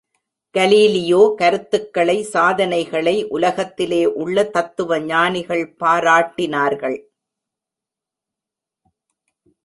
[0.55, 6.97] Galileo கருத்துக்கனை, சாதனைகளை உலகத்திலே உள்ள தத்துவஞானிகள் பாராட்டினார்கள்!